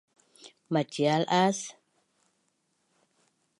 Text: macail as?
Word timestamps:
macail 0.73 1.21
as? 1.29 1.57